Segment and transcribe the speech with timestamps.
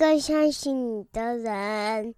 [0.00, 2.14] 更相信你的人。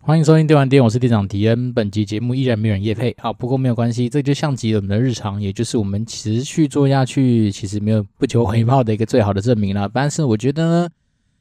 [0.00, 1.74] 欢迎收听电玩店，我是店长迪恩。
[1.74, 9.90] 本集节目依然没有人夜配，好，不过没有关系，这就像极了我们的日常，也就是我们持续做下去，其实没有不求回报的一个最好的证明了。
[9.92, 10.88] 但是我觉得呢，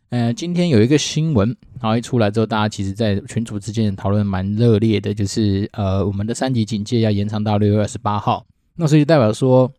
[0.09, 9.71] 呃，今天有一个新闻，然后一出来之后，大家其实在群组之间讨论蛮热烈的，就是呃，我们的三级警戒要延长到六月二十八号，那所以代表说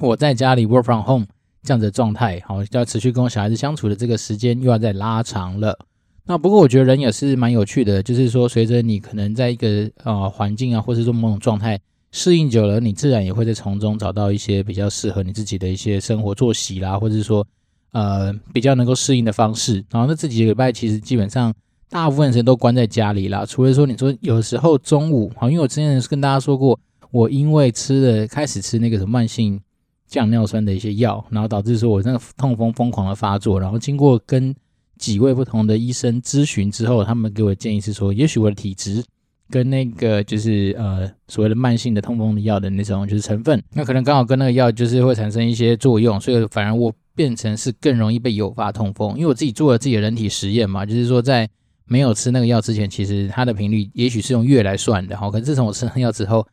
[0.00, 1.26] 我在家里 work from home
[1.66, 5.76] 这样子的状态，好，要持续跟我小孩子相处的这个时间又要再拉长了。
[6.24, 11.78] 那不过我觉得人也是蛮有趣的，就是说随着你可能在一个呃环境啊，或者说某种状态
[12.12, 17.46] 适应久了，你自然也会在从中找到一些比较适合你自己的一些生活作息啦，或者是说
[17.92, 19.84] 呃比较能够适应的方式。
[19.90, 21.52] 然后那这几个礼拜其实基本上
[21.88, 26.78] 大部分时间都关在家里啦，除了说你说有时候中午，好，因为我之前是跟大家说过，
[27.12, 29.60] 我因为吃了开始吃那个什么慢性
[30.06, 34.54] 降尿酸的一些药，然后导致说我那个痛风疯狂的发作，然后经过跟
[34.98, 39.04] 几位不同的医生咨询之后，他们给我的建议是说，也许我的体质
[39.50, 49.14] 跟那个就是呃所谓的慢性的痛风的药的那种就是成分，那可能刚好跟那个药就是会产生一些作用，所以反而我变成是更容易被诱发痛风。
[49.16, 51.48] 因为我自己做了自己的人体实验嘛，就是说在
[51.84, 55.30] 没有吃那个药之前，其实它的频率也许是用月来算的哈。
[55.30, 56.46] 可是自从我吃了药之后，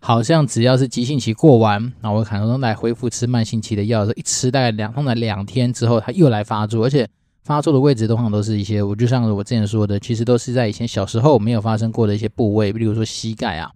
[0.00, 7.08] 好像只要是急性期过完，然后我可能来恢复吃慢性期的药，一吃大概两通常两天之后，它又来发作，而且。
[7.42, 13.68] 发作的位置通常都是一些，我就像我之前说的，其实都是在以前小时候没有发生过的一些部位，比如说膝盖啊。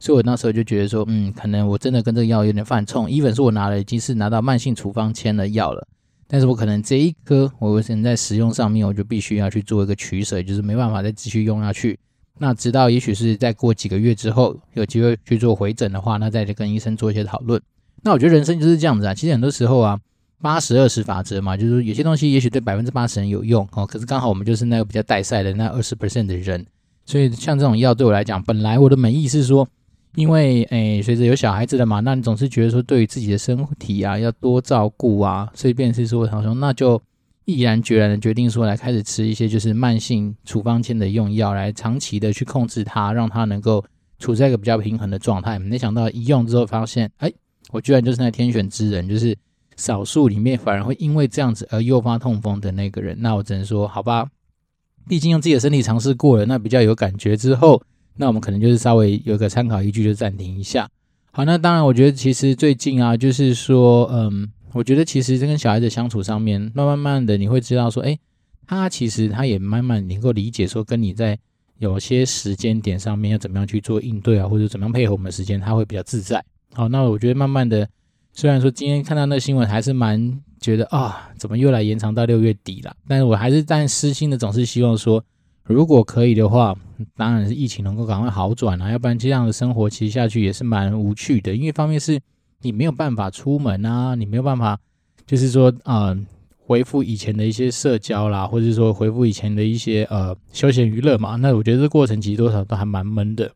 [0.00, 3.08] 所以我那时候就觉得说，嗯，可能我真的跟这个药有点犯冲。
[3.08, 5.86] 一本是我拿了已经是拿到慢性处方签的药了，
[6.26, 12.00] 但是我可能这一颗我现在使用上面，我就必须要去做一个取舍，就是没办法再继续用下去。
[12.40, 17.62] 那直到也许是再过几个月之后有机会去做回诊的话，那再去跟医生做一些讨论。
[18.02, 20.00] 那我觉得人生就是这样子啊，其实很多时候啊。
[20.42, 26.64] 八十二十法则嘛，就是有些东西也许对百分之八十人有用哦，可是刚好我们就是那个比较带赛的那二十 percent 的人，
[27.04, 29.68] 所以像这种药对我来讲，本来我的本意是说，
[30.14, 36.98] 因为诶随着有小孩子了嘛，那你总是觉得说对于自己的身体啊要多照顾啊，所以便是说，他说那就
[37.52, 43.84] 毅然决然的决定说来开始吃一些就是慢性处方签的用药，来长期的去控制它，让它能够
[44.18, 45.58] 处在一个比较平衡的状态。
[45.58, 47.32] 没想到一用之后发现，哎，
[47.70, 49.36] 我居然就是那天选之人，就是。
[49.76, 54.28] 少数里面反而会因为这样子而诱发痛风的那个人，那我只能说好吧，
[55.08, 57.82] 毕竟用自己的身体尝试过了，那比较有感觉之后，
[58.16, 60.86] 那我们可能就是稍微有个参考依据，就暂停一下。
[61.32, 68.18] 好，那当然，我觉得其实最近啊，就是说，嗯，我觉得其实跟小孩子相处上面，慢慢慢的你会知道说，诶，
[68.66, 71.38] 他其实他也慢慢能够理解说，跟你在
[71.78, 76.44] 有些时间点上面要怎么样去做应对啊，或者怎么样配合我们的时间，他会比较自在。
[76.72, 77.88] 好，那我觉得慢慢的。
[78.32, 82.94] 虽然说今天看到那个新闻还是蛮觉得啊，怎么又来延长到六月底了？
[83.08, 85.22] 但是我还是但私心的总是希望说，
[85.64, 86.76] 如果可以的话，
[87.16, 91.56] 当然是疫情能够赶快好转啊，要不然这样的生活其实下去也是蛮无趣的。
[91.56, 92.20] 因为方面是
[92.62, 94.78] 你没有办法出门啊，你没有办法
[95.26, 96.18] 就是说啊、呃，
[96.58, 101.36] 恢复以前的一些社交啦，或者说回复以前的一些呃休闲娱乐嘛。
[101.36, 103.50] 那我觉得这过程其实多少都还蛮闷的。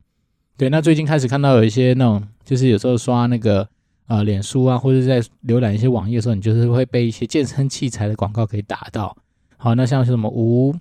[0.57, 3.69] 对，那最近开始看到有一些那种，就是有时候刷那个。
[4.07, 9.17] 呃，脸书啊，或者在浏览一些网页的时候，你就是会被一些健身器材的广告给打到。
[9.57, 10.75] 好，那像是什么无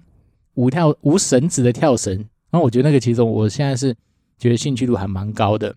[0.55, 3.95] 无跳无绳子的跳绳，那我觉得那个其实我现在是
[4.38, 5.73] 觉得兴趣度还蛮高的。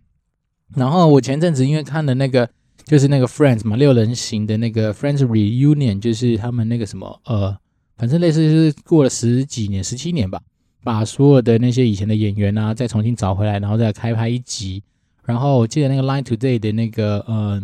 [0.74, 2.48] 然后我前阵子因为看了那个
[2.84, 7.56] 就是那个 Friends 嘛，六人行的那个 Friends Reunion，就是他们那个什么呃，
[7.96, 10.40] 反正类似就是过了十几年、十七年吧，
[10.82, 14.82] 把所有的那些以前的演员啊再重新找回来，然后再开拍一集。
[15.24, 17.60] 然后我记得那个 Line Today 的那个呃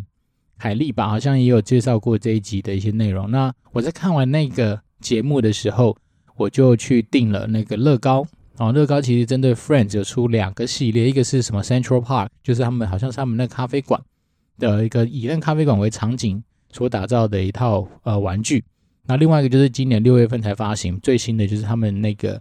[0.59, 3.31] 凯莉吧，好像也有介绍过这一集的一些内容。
[3.31, 5.97] 那我在看完那个节目的时候，
[6.37, 8.26] 我就去订了那个乐高。
[8.62, 14.00] 哦，乐高其实针对 Friends 有出两个系列，一个是什么 Central Park，就是他们好像是他们那咖啡馆
[14.56, 18.62] 的一个以那咖啡馆为场景所打造的一套呃玩具。
[19.05, 22.41] 那另外一个就是今年六月份才发行最新的，就是他们那个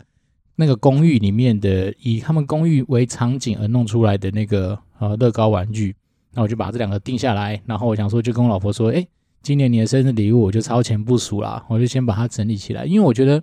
[0.56, 4.78] 那个公寓里面的以他们公寓为场景而弄出来的那个。
[5.00, 5.96] 呃，乐高玩具，
[6.32, 9.04] 那我就把这两个定下来，然后我想说，就跟我老婆说，哎，
[9.42, 13.42] 今年你的生日礼物我就超前部署啦，我就先把它整理起来，因为我觉得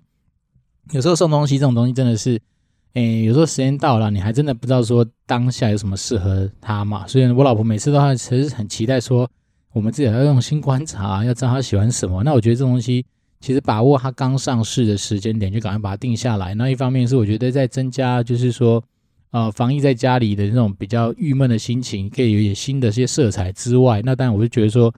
[0.92, 2.40] 有时候送东西这种东西真的是，
[2.94, 9.28] 哎，有时候时间到了，你还真的不知道说当下有什么适合他嘛，所以我老婆每次都还其实很期待说，
[9.72, 12.22] 我们自己要用心观察，要知道他喜欢什么。
[12.22, 13.04] 那我觉得这东西
[13.40, 16.54] 其实把握他刚上市的时间点，就赶快把它定下来。
[16.54, 18.82] 那一方面是我觉得在增加，就是说。
[19.30, 24.90] 呃，防疫在家里的那种比较郁闷的心情，可以有点新的一些色彩之外，那当然我就觉得说，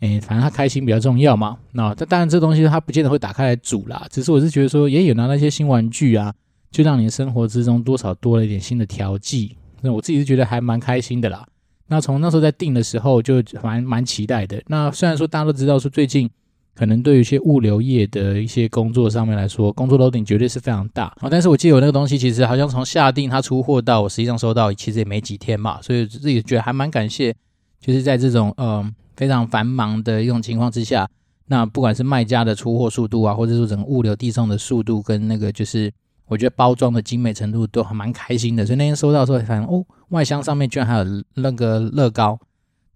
[0.00, 1.58] 诶，反正他开心比较重要嘛。
[1.72, 6.32] 那这当然这东西他不见得会打开来煮啦，只是我是觉得说，也有拿那些新玩具啊，
[6.74, 9.56] 就让你生活之中多少多了一点新的调剂。
[9.80, 11.46] 那我自己是觉得还蛮开心的啦。
[11.86, 14.60] 那从那时候在定的时候就蛮蛮期待的。
[14.66, 16.28] 那虽然说大家都知道说最近
[16.74, 21.28] 可能对于一些物流业的一些工作上面来说，工作楼顶绝对是非常大啊。
[21.30, 27.32] 但是我记得我那个东西其实好像从下定它出货到我实际上收到，其实也没几天嘛，所以自己觉得还蛮感谢，
[27.78, 31.08] 就是在这种嗯非常繁忙的一种情况之下，
[31.46, 35.92] 那不管是卖家的出货速度啊，或者说整个物流递送的速度跟那个就是。
[36.26, 41.04] 我觉得包装的精美程度都还蛮开心的，所以那天收到的时候，发现哦，外箱上面居然还有
[41.34, 42.38] 那个乐高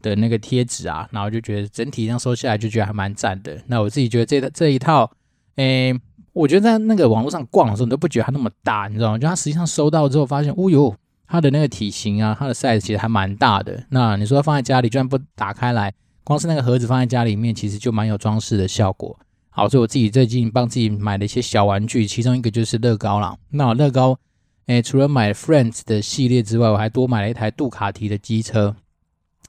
[0.01, 3.59] 的那个贴纸啊，然后就觉得整体上收下来就觉得还蛮赞的。
[3.67, 5.11] 那我自己觉得这这一套，
[5.57, 5.95] 诶，
[6.33, 9.19] 我觉得在那个网络上逛的时候，你都不觉得它那么大，你知道吗？
[9.19, 10.95] 就它实际上收到之后，发现，哦哟，
[11.27, 13.85] 它的那个体型啊，它的 size 其实还蛮大的。
[13.91, 15.93] 那你说放在家里，居然不打开来，
[16.25, 19.19] 光是那个盒子放在家里面，其实就蛮有装饰的效果。
[19.59, 23.37] 好，所以我自己最近帮自己买了一些小玩具，其中一个就是乐高啦。
[23.51, 24.17] 那乐高，
[24.67, 28.77] 诶，除了买 Friends 的系列之外，我还多买了一台杜卡迪的机车。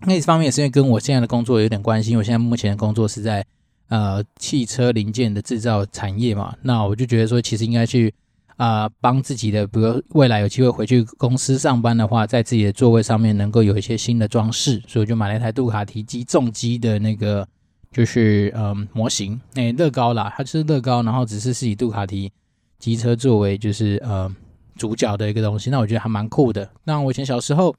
[0.08, 3.46] 那一方面也是因为跟我现在的工作有点关系，因为我现在目前的工作是在
[3.90, 6.56] 呃汽车零件的制造产业嘛。
[6.64, 8.12] 那我就觉得说，其实应该去
[8.58, 17.48] 啊、帮自己的，比如未来有机会回去公司上班的话，在自己的座位上面能够有一些新的装饰，所以我就买了一台杜卡迪机重机的那个。
[17.92, 22.32] 就是嗯模型，诶，乐高啦，它就是乐高，然后只是是以杜卡迪
[22.78, 24.34] 机车作为就是呃
[24.76, 26.70] 主角的一个东西，那我觉得还蛮酷的。
[26.84, 27.76] 那我以前小时候，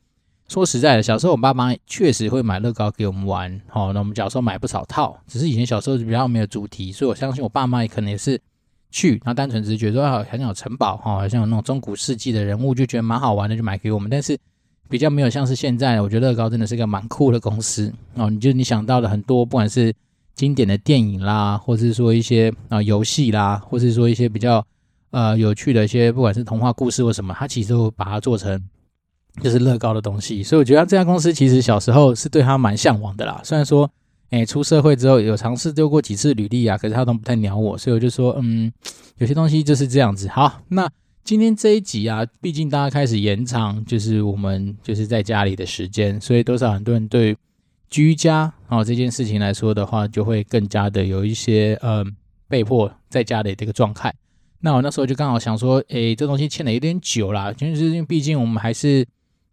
[0.49, 8.41] 说实在的，小时候我爸妈确实会买乐高给我们玩，好，那我们小时候买不少套，只是以前小时候比较没有主题，所以我相信我爸妈也可能也是
[8.91, 14.37] 去，然后单纯只是觉得说好像有城堡哈，好像有那种中古世纪的人物，就觉得蛮好玩的，就买给我们，但是。
[14.91, 18.29] 比较没有像是现在，我觉得乐高真的是个蛮酷的公司哦。
[18.29, 19.95] 你就你想到的很多，不管是
[20.35, 24.67] 经典的电影啦，或是说一些啊、游戏啦，或是说一些比较
[25.13, 28.61] 呃有趣的一些，不管是童话故事或什么，它其实都把它做成
[29.41, 30.43] 就是乐高的东西。
[30.43, 33.41] 所以我觉得这家公司其实小时候是对他蛮向往的啦。
[33.45, 33.89] 虽然说，
[34.31, 38.73] 哎，出社会之后有尝试丢过几次履历啊，可是他都不太鸟我，所以我就说，嗯，
[39.19, 40.27] 有些东西就是这样子。
[40.27, 40.91] 好，那。
[41.23, 47.37] 今天这一集啊，毕竟大家开始延长，就是我们就是在家里的时间，所以多少很多人对
[47.89, 52.05] 居家啊这件事情来说的话，就会更加的有一些呃
[52.49, 54.13] 被迫在家里这个状态。
[54.61, 59.07] 那我那时候就刚好想说，诶，这东西欠的有点久啦，就是因为毕竟我们还是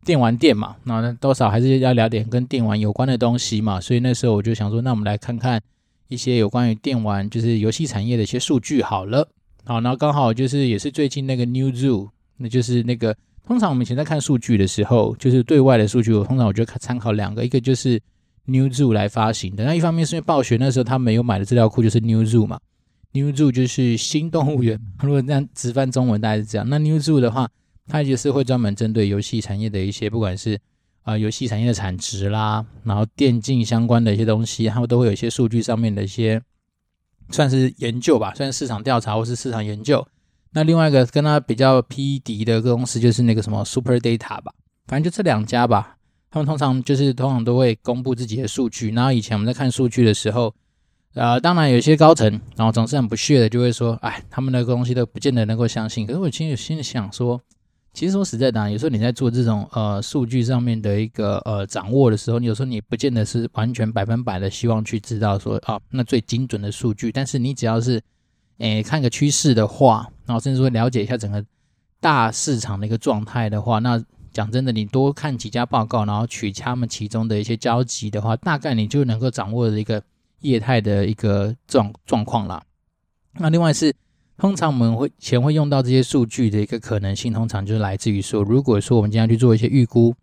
[0.04, 5.62] 电玩店嘛，那多少还是要聊点跟电玩有关的东西嘛，所以那时候我就想说，那我们来看看
[6.08, 9.30] 一些有关于电玩，就是游戏产业的一些数据好了。
[9.68, 13.14] 好，然后刚好就是也是最近那个 Newzoo，那就是那个
[13.46, 18.02] 通常我们以前在看数据的时候，就是对外的数据，我通常我就参考两个，一个就是
[18.48, 22.58] Newzoo 来发行的，那一方面是因为暴雪那时候他没有买的资料库就是 Newzoo 嘛
[23.12, 26.66] ，Newzoo 就是新动物园， 如果这样直翻中文大概是这样。
[26.70, 27.50] 那 Newzoo 的话，
[27.88, 30.56] 它就是会专门针对游戏产业的一些，不管是
[31.02, 36.42] 啊、呃、游戏产业的产值啦，然后电竞相关的一些东西，他们都会有一些数据上面的一些。
[37.30, 40.06] 算是研究吧，算是市场调查或是市场研究。
[40.52, 44.54] 那另外一个跟他比较匹敌的公司就是那个什么 Super Data 吧，
[44.88, 45.98] 反正就这两家吧。
[46.30, 48.92] 他们通常就是通常都会公布自己的数据。
[48.92, 50.54] 然后以前我们在看数据的时候，
[51.14, 56.06] 呃，当然有些高层，然后总是很不屑的就会说，哎，他们那个东西都不见得能够相信。
[56.06, 57.42] 可是我其实心里想说。
[57.98, 68.00] 其实说实在的，啊有时候你在做这种呃数据上面的一个呃掌握的时候，你有时候你不见得是完全百分百的希望去知道说啊那最精准的数据，但是你只要是
[68.60, 71.44] 诶看个趋势的话，然后甚至说了解一下整个
[72.00, 74.00] 大市场的一个状态的话，那
[74.32, 80.00] 讲真的，你多看几家报告，然后取他们其中的一些交集的话，大概你就能够掌握的一个
[80.42, 82.62] 业态的一个状状况啦。
[83.40, 83.92] 那另外是。
[84.38, 90.14] 通常我们会前会用到这些数据的一个可能性，通常就是来自于说，如果说我们今天去做一些预估，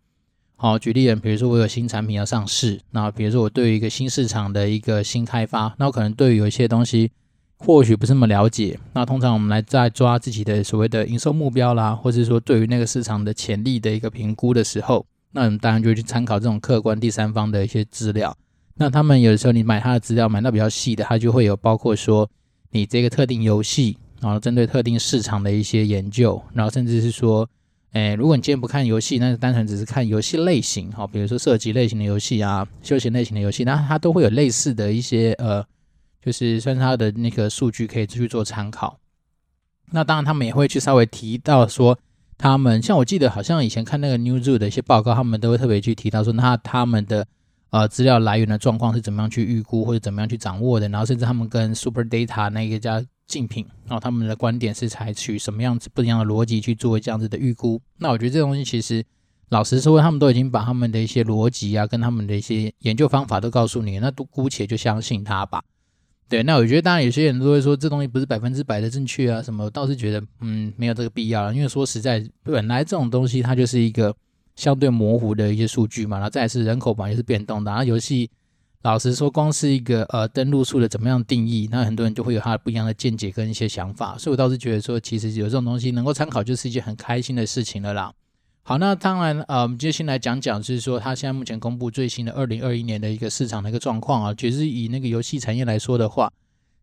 [0.55, 7.11] 好，举例人，比如说我有新产品要上市，那比如说我对于一个新市场的一个新开发，那我可能对于有一些东西
[7.57, 18.33] 或许不是那么了解，那通常我们来在抓自己的所谓的营收目标啦，或者说对于那个市场的潜力的一个评估的时候，那我们当然就会去参考这种客观第三方的一些资料。
[18.75, 22.29] 那他们有的时候你买他的资料买到比较细的，他就会有包括说
[22.71, 23.97] 你这个特定游戏。
[24.21, 27.47] 然后针对特定市场的一些研究，然后甚至是说，
[27.91, 35.65] 诶，如果你今天不看游戏，那就单纯只是看游戏类型，哈，比如说射击类型的游戏啊，休闲类型的游戏，那它都会有类似的一些呃，
[36.21, 38.97] 就是算是它的那个数据可以去做参考。
[39.91, 41.97] 那当然，他们也会去稍微提到说，
[42.37, 47.25] 他们像我记得好像以前看那个 Newzoo 的一些报告，他们都会特别去提到说，那他们的
[47.69, 57.81] 呃资料来源的状况是怎么样去预估或者怎么样去掌握的，然后甚至他们跟 Super Data 那个家竞品，然后他们的观点是采取什么样子不一样的逻辑去做这样子的预估。
[57.97, 59.03] 那我觉得这东西其实
[59.49, 65.63] 老实说，他们都已经把他们的一些逻辑啊，跟他们的一些研究方法都告诉你，那都姑且就相信他吧。
[66.27, 74.15] 对，那我觉得当然有些人都会说这东西不是百分之百的正确啊什么，倒是觉得嗯没有这个必要了，因为说实在，本来这种东西它就是一个
[74.55, 78.29] 相对模糊的一些数据嘛，然后再是人口本来就是变动的，然后游戏
[78.85, 88.13] 老实说，光是一个呃登录数的怎么样定义，那很多人就会有他不一样的见解跟一些想法，所以我倒是觉得说，其实有这种东西能够参考，就是一件很开心的事情了啦。
[88.61, 94.31] 好，那当然，呃，我们就先来讲讲，就是说，他现在目前公布最新的二零二一年的一个市场的一个状况啊。
[94.37, 96.31] 其实以那个游戏产业来说的话，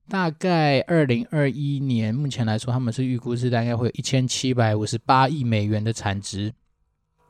[0.09, 6.53] 大概二零二一年目前来说，他们是预估是大概会有一千七百五十八亿美元的产值。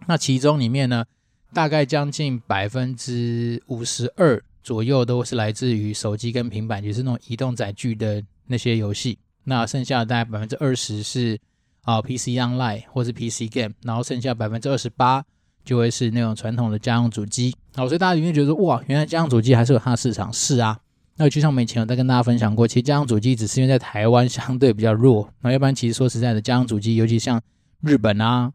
[0.06, 1.04] 那其中里面呢，
[1.52, 9.18] 大概将近百分之五十二左右都是来自于手机跟平板，就是那种移动载具的那些游戏。
[9.44, 11.38] 那剩下的大概百分之二十是。
[11.84, 15.20] 啊，PC Online 或是 PC Game，然后剩下百分之二十八
[15.64, 17.52] 就会是那种传统的家用主机。
[17.74, 20.32] 好，所以大家一定觉得说，哇，原来家用主机还是有它的市场。
[20.32, 20.78] 是啊，
[21.16, 27.42] 那就像我们以前有在跟大家分享过，其实家用主机只是因为在台湾相对比较弱，那要不然其实说实在的，家用主机，尤其像
[27.80, 28.52] 日本啊，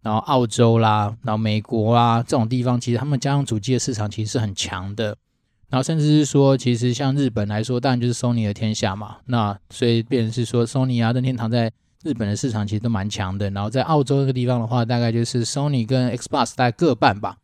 [0.00, 5.14] 然后澳洲啦，然后美国啊这种地方，其实他们家用主机的市场其实是很强的。
[5.70, 9.16] 然后甚至是说，其实像日本来说，当然就是 Sony 的天下嘛。
[9.26, 11.72] 那所以变成是说，Sony 啊，任天堂在。
[12.02, 17.36] 日本的市场其实都蛮强的，然后在澳洲这个地方的话，大概就是 Sony 跟 Xbox 大概各半吧。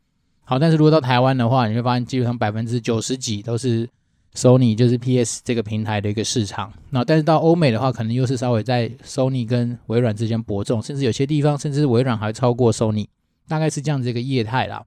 [0.43, 3.87] 好，但是如果到台湾的话，你会发现基本上百分之九十几都是
[4.33, 6.73] Sony，就是 PS 这个平台的一个市场。
[6.89, 13.05] 那但是到欧美的话，可能又是稍微在 Sony 跟微软之间伯仲，甚至有些地方甚至微软还超过 Sony，
[13.47, 14.83] 大概是这样子一个业态啦。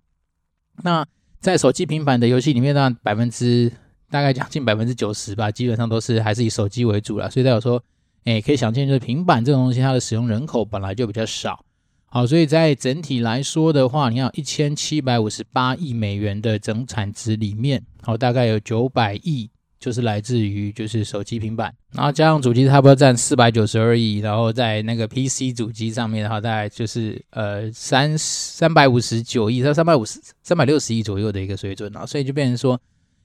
[0.82, 1.06] 那
[1.40, 3.72] 在手机平板的游戏里面呢，百分之
[4.10, 7.30] 大概将近百分之九十吧，基本上都是还是以手机为主了。
[7.30, 7.82] 所以代表说。
[8.24, 11.64] 哎，可以想见，就是平板这种东西，它的使用人口本来就比较少，
[12.04, 19.48] 好，所以在整体来说的话，你看一千七百五十八亿美元的总产值里面，好，大概有九百亿
[19.80, 32.80] 就是来自于就是手机平板，然后家用主机差不多占四百九十二亿，然后在那个 PC 主机上面的话，大概就是呃三三百五十九亿到三百五十三百六十亿左右的一个水准啊，所以就变成说。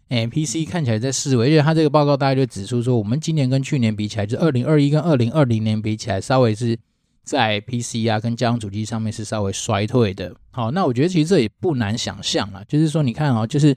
[0.08, 6.78] 哎，PC 看起来在四维，因为它这个报告大概就指出说，我们今年跟去年比起来，就二零二一跟二零二零年比起来，稍微是
[7.24, 10.32] 在 PC 啊跟家用主机上面是稍微衰退的。
[10.52, 13.76] 好，那我觉得其实这也不难想象啊，就是说你看啊，就是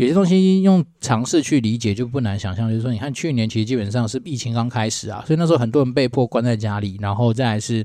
[0.00, 7.84] 有些东西用尝试去理解就不难想象，就是说你看去年其实基本上是疫情刚开始啊，所以那时候很多人被迫关在家里，然后再来是。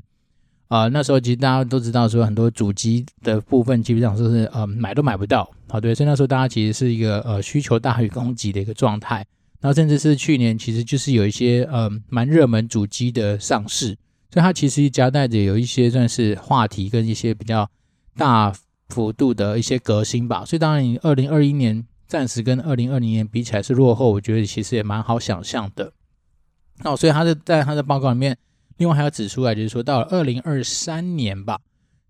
[0.68, 9.24] 啊、呃，那时候其实大家都知道，说很多主机的部分基本上就是呃买都买不到，好对，所以那时候大家其实是一个呃需求大于供给的一个状态。
[9.60, 13.96] 然后甚至是去年，其实就是有一些呃蛮热门主机的上市，
[14.32, 17.70] 所以它其实夹带着有一些算是话题跟一些比较
[18.16, 18.52] 大
[18.88, 20.44] 幅度的一些革新吧。
[20.44, 25.92] 所以当然，你二零二一年暂时跟二零二零年比起来是落后，我觉得其实也蛮好想象的。
[26.78, 28.36] 那、所以他的在他的报告里面。
[28.78, 31.58] 另外还要指出来，就是说到了二零二三年吧，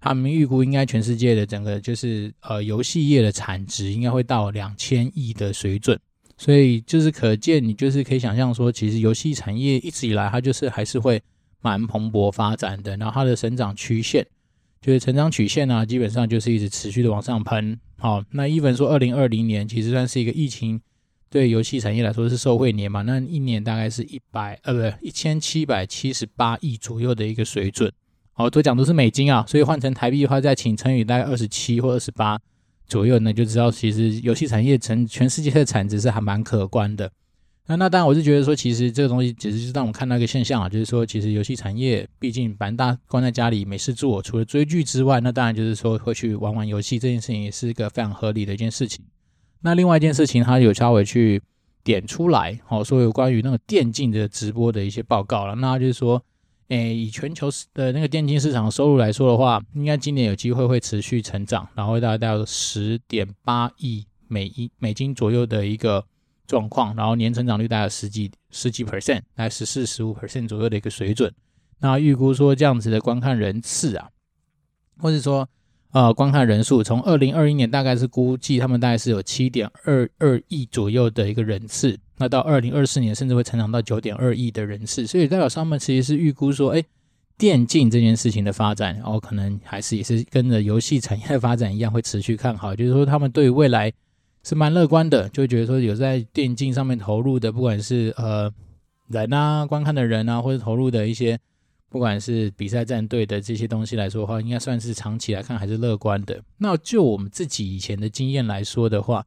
[0.00, 5.97] 他们预估应该全世界的整个就是呃游戏业的产值应该会到两千亿的水准，
[6.37, 11.23] 所以就是可见你就是可以想象说，其实游戏产业一直以来它就是还是会
[11.61, 14.26] 蛮蓬勃发展的，然后它的成长曲线
[14.87, 17.76] 就是成长曲线呢，基本上就是一直持续的往上喷。
[17.99, 20.81] 好，那 even 说二零二零年其实算是一个疫情。
[21.28, 27.93] 对游戏产业来说是受惠年嘛，那一年大概是一百呃不对一千七百七十八亿左右的一个水准，
[28.33, 32.38] 好，都讲都是美金啊，所以换成台币的话，再请乘以大概二十七或二十八
[32.87, 37.11] 左右呢，就知道其实游戏产业成全世界的产值是还蛮可观的。
[37.68, 49.04] 那那当然我是觉得说，其实这个东西只是让我们看到一个现象啊，就是说其实游戏产业毕竟反正大关在家里没事做，除了追剧之外，那当然就是说会去玩玩游戏，这件事情也是一个非常合理的一件事情。
[49.62, 51.42] 那另外一件事情，他有稍微去
[51.82, 55.56] 点出来，好说有关于那个电竞的直播的一些报告了。
[55.56, 56.23] 那就是说，
[56.68, 66.04] 诶，以全球的那个电竞市场收入来说的话，应该今年有机会会持续成长，然后会大概到十点八亿美一美金左右的一个
[66.47, 71.33] 状况，然后年成长率大概十几十几 percent，大概十四十五 percent 左右的一个水准。
[71.81, 74.09] 那预估说这样子的观看人次啊，
[74.99, 75.49] 或者说。
[75.93, 86.85] 呃，观看人数从二零二一年大概是估计他们大概是有七点二二亿左右的一个人次，那到二零二四年甚至会成长到九点二亿的人次，所以代表他们其实是预估说，哎，
[87.38, 93.91] 电竞这件事情的发展，然后可能还是也是跟着游戏产业的发展一样会持续看好，就是说他们对未来
[94.47, 98.49] 是蛮乐观的，就会觉得说有在电竞上面投入的，不管是呃
[99.09, 101.37] 人啊、观看的人啊，或者投入的一些，
[101.91, 106.41] 不管是比赛战队的这些东西来说的话，应该算是长期来看还是乐观的。
[106.59, 109.26] 那就我们自己以前的经验来说的话，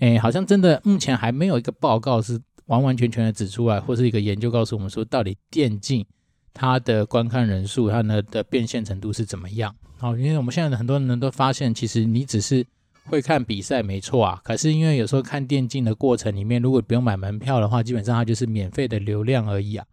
[0.00, 6.04] 诶，好像真的目前还没有一个报告是完完全全的指出来，或是一个研究告诉我们说，到底电竞
[6.52, 9.72] 它的观看人数、它的的变现程度是怎么样。
[9.98, 12.66] 好，因为我们现在的很多人都发现，其实你只是。
[13.08, 19.84] 会看比赛没错啊，可是因为有时候看电竞的过程里面，如果不用买门票的话，基本上它就是免费的流量而已啊。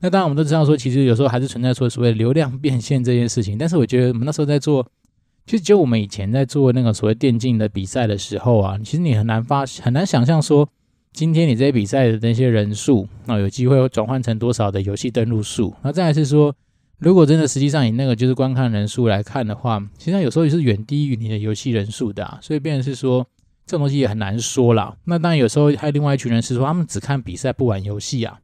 [0.00, 3.56] 那当然我们都知道说，其实有时候还是存在说所谓流量变现这件事情。
[3.56, 4.86] 但是我觉得我们那时候在做，
[5.46, 10.68] 其实就我们以前在做那个所谓电竞的比赛的时候啊，其实你很难发很难想象说，
[11.12, 15.72] 今天你这些比赛的那些人数啊，有机会转换成多少的游戏登录数。
[15.82, 16.54] 那再来是说。
[16.98, 23.26] 如果真的实际上以那个就是观看人数来看的话，实际上有时候也是远低于你的游戏人数的啊，所以变成是说
[23.66, 24.96] 这种东西也很难说啦。
[25.04, 28.40] 那当然有时候还有另外一群人是说他们只看比赛不玩游戏啊，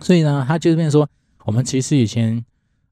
[0.00, 1.08] 所以呢，他就是变说
[1.44, 2.44] 我们其实以前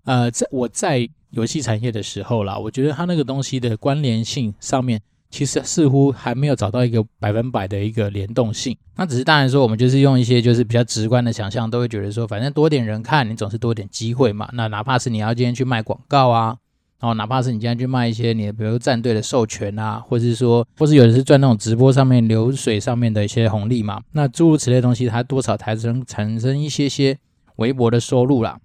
[0.04, 5.00] 呃在我在游戏产业的时候啦，我觉得他那个东西的关联性上面。
[5.30, 14.50] 其实似乎还没有找到一个百分百的一个联动性，那只是当然说，我们就是用一些就是比较直观的想象，都会觉得说，反正多点人看，你总是多点机会嘛。
[14.54, 16.56] 那哪怕是你要今天去卖广告啊，
[16.98, 27.16] 然后哪怕是你今天去卖一些你的比如战队的授权啊，或者是说，或是有的是赚那种直播上面流水上面的一些红利嘛，那诸如此类的东西，它多少产生产生一些些
[27.56, 28.58] 微薄的收入啦。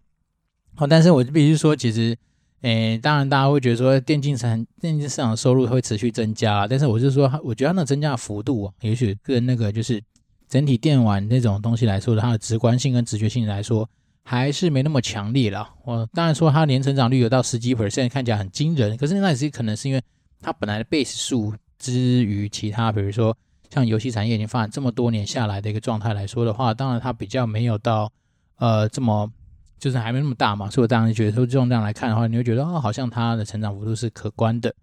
[0.75, 2.17] 好，但是我必须说，其实。
[2.65, 10.01] 诶，当然，大家会觉得说电竞产电竞市场收入会持续增加，但是我是说，我觉得它那增加的幅度，也许跟那个就是
[10.49, 13.87] 整体电玩那种东西来说的，它的直观性跟直觉性来说，
[14.23, 15.69] 还是没那么强烈了。
[15.83, 20.01] 我当然说它年成长率有到十几 percent，看起来很惊人，可是那也是可能是因为
[20.41, 23.37] 它本来的 base 数之于其他，比如说
[23.69, 28.11] 像游戏产业已经发展这么多年下来的一个状态来说的话，当然它比较没有到
[28.57, 29.31] 呃这么。
[29.77, 34.73] 就是还没那么大嘛，所以我当然觉得说，这样来看的话，你会觉得哦，好像它的成长幅度是可观的，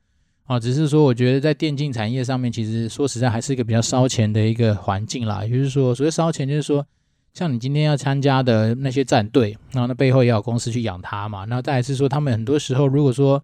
[0.45, 5.45] 啊，只是说我觉得在电竞产业上面，其实说实在还是一个比较烧钱的一个环境啦。
[5.45, 6.87] 也就是说，所谓烧钱，就是说，
[7.33, 11.47] 像你今天要参加的那些战队，然后那背后也有公司去养它嘛。
[11.47, 13.43] 那再来是说，他们很多时候如果说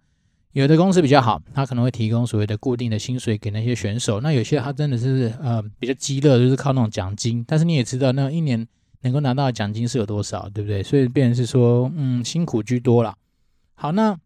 [0.53, 4.21] 有的公司比较好，他可能会提供所谓的固定的薪水给那些选手。
[4.21, 7.43] 那有些他真的是呃比较鸡肋，就是靠那种奖金。
[7.47, 8.67] 但是你也知道，那一年。
[9.01, 10.83] 能够拿到的奖金是有多少，对不对？
[10.83, 13.15] 所以变成是说，嗯，辛苦居多啦。
[13.75, 14.17] 好，那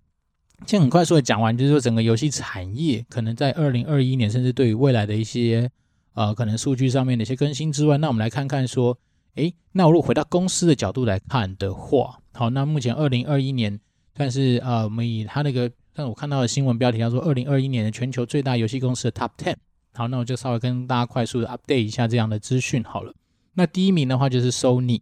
[0.66, 5.70] 先很快速的讲完，就是说整个游戏产业可能在二零二一年，甚至对于未来的一些
[6.14, 8.98] 呃可能数据上面的一些更新之外，那我们来看看说，
[9.36, 13.80] 诶，那我如果回到公司的角度来看的话，好，那目前二零二一年，
[14.16, 19.56] 但是呃，我们以他那个，但我看到的新闻标题叫做二零二一年的全球最大游戏公司的 Top Ten。
[19.94, 23.14] 好，那我就稍微跟大家快速的 update 一下这样的资讯好了。
[23.56, 25.02] 那第一名的话就是 Sony，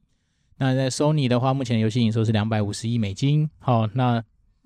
[0.57, 3.49] 那在 Sony 的话，目前游戏营收是两百五十亿美金。
[3.59, 4.21] 好，那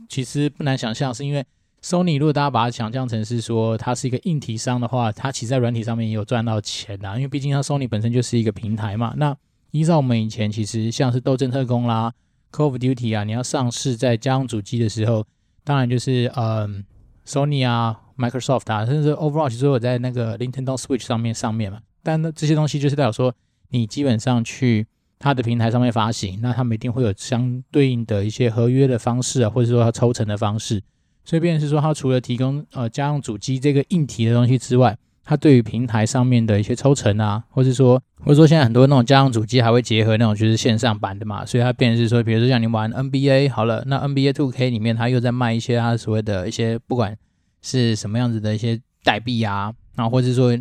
[0.09, 1.45] 其实不难想象，是因为
[1.83, 9.13] Sony 如果大家把它想象成是说它是一个硬体商的话，它其实在软体上面也有赚到钱的，因为毕竟它 Sony 本身就是一个平台嘛。
[9.17, 9.37] 那
[9.69, 12.11] 依照我们以前其实像是斗阵特工啦、
[12.51, 15.25] Call of Duty 啊，你要上市在家用主机的时候，
[15.63, 16.83] 当然就是嗯
[17.25, 21.79] Sony 啊、Microsoft 啊，甚至 Overwatch 都有在那个 Nintendo Switch 上面上面嘛。
[22.01, 23.31] 但那这些东西就是代表说。
[23.75, 24.87] 你基本上去
[25.19, 30.81] 它的平台上面发行，那他们一定会有相对应的一些合约的方式啊，或者说它抽成的方式。
[31.23, 47.17] 所以，变是说，它除了提供呃家用主机这个硬体的东西之外，它对于平台上面的一些抽成啊，或者说，或者说现在很多那种家用主机还会结合那种就是线上版的嘛，所以它变是说，比如说像你玩 NBA 好了，那 NBA Two K 里面它又在卖一些它所谓的一些不管
[47.61, 50.55] 是什么样子的一些代币啊，然后或者说。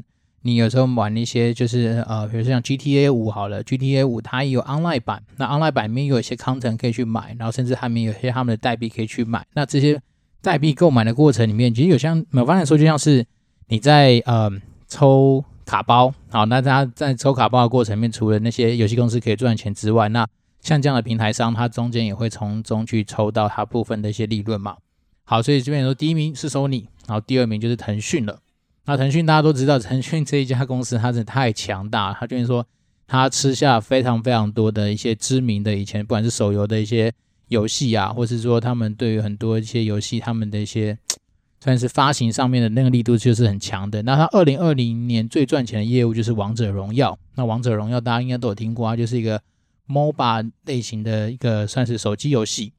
[0.46, 9.46] 你有时候玩一些就是呃，比如说像 GTA 五好了，GTA 五它也有 online 版，那 online 版里面有一些 content 可以去买，然后甚至还没有些他们的代币可以去买。
[9.54, 9.98] 那这些
[10.42, 13.24] 代币购买的过程里面，其实有像我刚才说，就像是
[13.68, 14.50] 你在呃
[14.87, 20.28] 抽卡包，好，那他在抽卡包的过程里面，除了那些游戏公司可以赚钱之外，那
[20.61, 24.76] 像这样的平台商，它中间也会从中去抽到它部分的一些利润嘛。
[25.24, 28.40] 好，所以这边说第一名是 Sony，然后第二名就是腾讯了。
[28.87, 32.16] 那腾讯大家都知道，腾讯这一家公司它真的太强大了。
[32.20, 32.66] 它就是说，
[33.07, 37.12] 它吃下非常非常多的一些知名的以前不管是手游的一些
[37.49, 40.99] 游戏啊，或是说他们对于很多一些游戏他们的一些
[41.61, 44.03] 算是发行上面的那个力度就是很强的。
[44.03, 47.18] 那它二零二零年最赚钱的业务就是王者荣耀。
[47.37, 49.40] 那王者荣耀大家应该都有听过，它就是一个
[49.88, 52.75] MOBA 类型的一个算是手机游戏。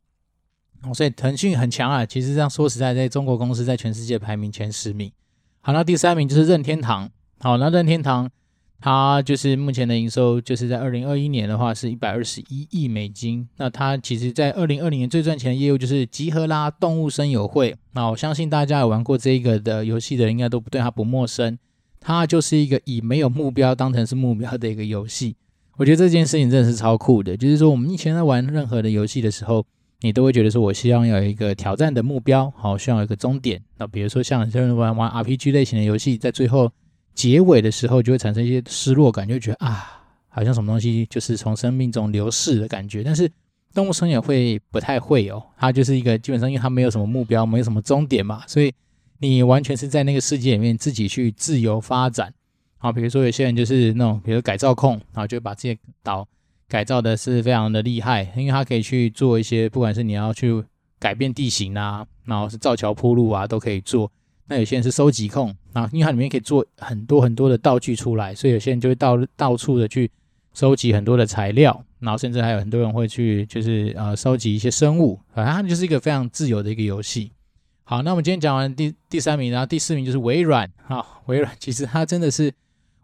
[0.93, 2.05] 所以腾讯很强啊。
[2.05, 5.11] 其实这样说实在，在中国公司在全世界排名前十名。
[5.65, 7.09] 好，那第三名就是任天堂。
[7.39, 8.29] 好，那任天堂
[8.79, 13.49] 它就是目前的营收，就是在二零二一年的话是一百二十一亿美金。
[13.57, 17.75] 那它其实在二零二零年最赚钱的业务就是集合啦动物森友会。
[17.93, 21.57] 那我相信大家有玩过这个的游戏的，应该都不对它不陌生。
[21.99, 25.35] 它就是一个以没有目标当成是目标的一个游戏。
[25.77, 29.65] 我觉得这件事情真的是超酷的，就是说我们以前在玩任何的游戏的时候，
[30.01, 33.61] 你都会觉得说，我希望有一个挑战的目标，好，希望有一个终点。
[33.77, 36.71] 那比如说像有人玩玩 RPG 类型的游戏，在最后
[37.13, 43.03] 结尾的时候，就会产生一些失落感，就觉得啊，好像什么东西就是从生命中流逝的感觉。
[43.03, 43.31] 但是
[43.73, 48.73] 动物森友会不太会哦，它就是一个基本上因为它没有什么目标，没有什么终点嘛，所以
[49.19, 52.33] 你完全是在那个世界里面自己去自由发展。
[52.77, 56.27] 好，比如说有些人就是那种，比如改造控，然后就把这些岛
[56.67, 60.63] 改造的是非常的厉害，因为它可以去做一些，不管是你要去
[60.99, 64.11] 改变地形啊，然后是造桥铺路啊，都可以做。
[64.47, 70.09] 那有些人是收集控，啊，因为它里面可以做很多很多的道具出来，所以有些人就会到到处的去
[70.53, 77.31] 收集很多的材料，然后甚至还有很多人会去就是呃收集一些生物，反正它就是一个非常自由的一个游戏。
[77.83, 82.51] 好，那我们今天讲完第第三名，然后第四名就是微软，好，微软其实它真的是。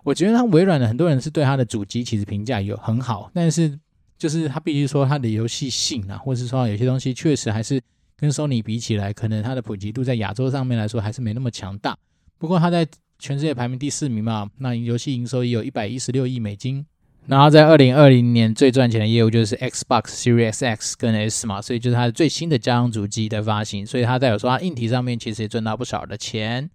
[0.03, 3.77] 我觉得它微软的很多人是对它的主机其实评价有很好，但是
[4.17, 7.81] 就是它必须说它的游戏性啊，或者是说有些东西确实还是
[8.17, 11.97] 跟 Sony 比起来，可能它的普及度在亚洲上面来说还是没那么强大。
[12.37, 12.87] 不过它在
[13.19, 16.85] 全世界排名第四名嘛，那游戏营收也有一百一十六亿美金。
[17.27, 26.67] 然后在二零二零年最赚钱的业务就是 Xbox Series X 跟 S 嘛，所以就是它的最新的家用主机的发行，所以它在有说它硬体上面其实也赚到不少的钱。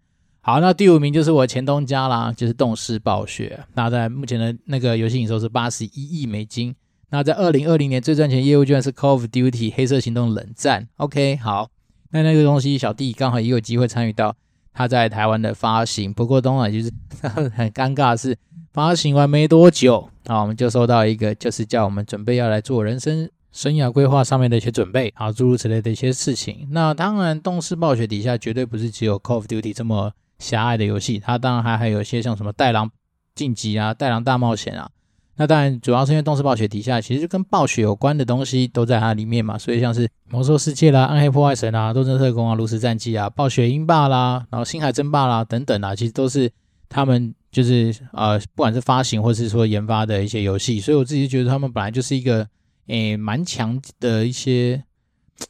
[0.47, 3.59] 好，那第五名就是我前东家啦，就是动视暴雪。
[3.75, 5.91] 那在目前的那个游戏营收是八十一
[6.23, 6.73] 亿美金。
[7.11, 10.87] 那在二零二零年最赚钱业务居然是 Call of Duty 黑色行动冷战。
[10.99, 11.69] OK，好，
[12.13, 14.37] 那那个东西小弟刚好也有机会参与到
[14.73, 16.15] 他在台湾的发行。
[16.15, 16.93] 不过当然就是
[17.27, 18.39] 很尴尬的是，
[18.73, 26.69] 发行完没多久，啊，我们就收到一个，就是叫我们准备要来做人生生涯规划上面的一些准备，啊，诸如此类的一些事情。
[26.71, 30.13] 那当然，动视暴雪底下绝对不是只有 Call of Duty 这么。
[30.39, 32.91] 狭隘的游戏，它当然还还有一些像什么《带狼
[33.35, 34.91] 晋级》啊，《带狼大冒险》啊。
[35.39, 46.51] 那当然主要是因为动视暴雪底下其实就跟暴雪有关的东西都在它里面嘛，所以像是《魔兽世界》啦、《暗黑破坏神》啊、《斗争特工》啊、《炉石战记》啊、《暴雪英霸》啦，然后《星海争霸》啦等等啊，其实都是
[46.89, 52.49] 他们就是呃，不管是发行或是说研发的一些游戏，所以我自己觉得他们本来就是一个
[52.87, 54.83] 诶蛮强的一些。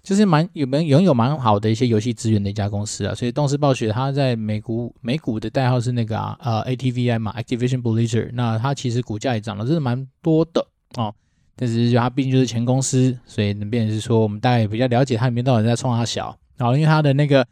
[0.02, 11.14] 就是蛮有没有拥有蛮好的一些游戏资源的一家公司啊，所以动视暴雪它在美股美股的代号是那个啊呃 ATVI 嘛，Activision Blizzard，那它其实股价也涨了，真的蛮多的哦。
[11.56, 16.36] 但是它毕竟就是前公司，所以能变成是说我们大概也比较了解它里面到底在冲啥小。
[16.56, 17.46] 然后因为它的那个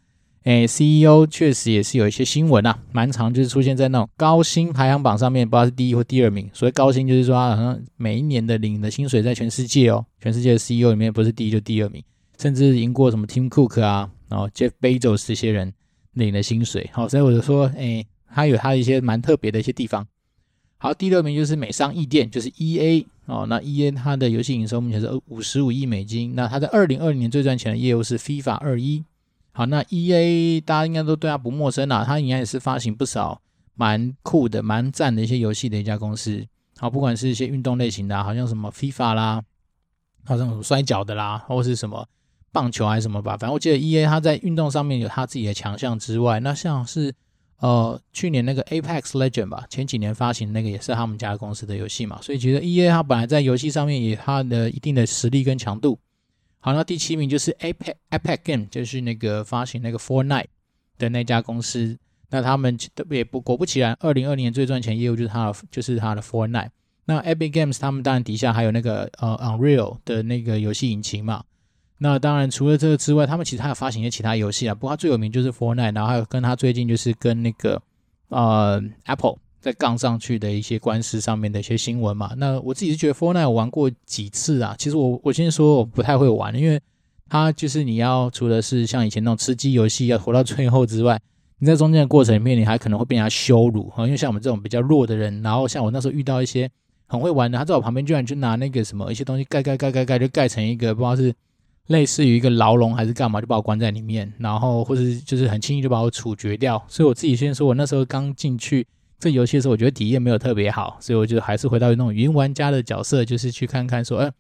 [0.45, 6.51] 诶、CEO 确实也是有一些新闻啊，蛮常就是出现在那种高薪排行榜上面，不知道是第一或第二名。
[6.53, 12.03] 所谓高薪就是说它好像每一年的领的薪水在全世界哦，全世界的 CEO 里面不是第一就第二名。
[12.39, 15.73] 甚至赢过什么 Tim Cook 啊，然后 Jeff Bezos 这些人
[16.13, 20.07] 领的薪水，好，所以我就说，哎，他有他一些蛮特别的一些地方。
[20.79, 29.03] 好，第六名就是美商易电，就是 EA 哦，那 EA 它的游戏营收目前是五十五亿美金，那它在二零二零年最赚钱的业务是 FIFA 二一。
[29.53, 33.41] 好，那 EA 大家应该都对它不陌生啦，它应该也是发行不少
[33.75, 36.45] 蛮酷的、蛮赞的一些游戏的一家公司。
[36.77, 39.43] 好，不管是一些运动类型的，好像什么 FIFA 啦，
[40.25, 42.07] 好像什么摔跤的啦，或是什么。
[42.55, 47.13] 棒球还是什么吧，反正我记得 EA 它在运动上面有它自己的强项之外，那像是
[47.59, 55.99] 呃去年那个 Apex Legend 吧，前几年发行那个也是他们家公司的游戏嘛，所以觉得 EA 它本来在游戏上面也有它的一定的实力跟强度。
[56.61, 60.47] 好，那第七名就是 Epic Epic Game，就是那个发行那个 Fortnite
[60.97, 61.99] 的那家公司，
[62.31, 62.79] 那他们
[63.11, 66.71] 也不果不其然，二零二零年最赚钱业务就是它的就是它的 Fortnite。
[67.07, 71.45] 那 Epic Games 他们当然底下还有那个呃 Unreal 的那个游戏引擎嘛。
[71.99, 74.75] 那当然，除了这个之外，他们其实还有发行一些其他游戏啊。
[74.75, 77.81] 不过他最有名就是 Fortnite，然后还有跟他最近就是跟那个
[78.29, 82.33] 呃 Apple 在杠上去的一些官司上面的一些新闻嘛。
[82.37, 84.75] 那我自己是觉得 Fortnite 我玩过几次啊。
[84.77, 86.81] 其实我我先说我不太会玩，因为
[87.29, 91.19] 它就是你要除了是像以前那种吃鸡游戏要活到最后之外，
[91.59, 94.05] 你在中间的过程里面你还可能会被人家羞辱啊。
[94.05, 96.69] 因为像我们这种比较弱的人，然后像我那时候遇到一些
[97.07, 101.33] 很会玩的，他在我旁边居然就拿那个什么一些东西盖盖盖盖盖就盖成一个不知道是。
[101.89, 106.83] 类似于一个牢笼还是干嘛，就把我关在里面，然后或者就是很轻易就把我处决掉。
[106.89, 108.87] 所以我自己先说，我那时候刚进去
[109.19, 114.33] 这游戏的时候，我觉得体验没有特别好，所以我就还是回到那种云玩家的角色，就是去看看说，呃，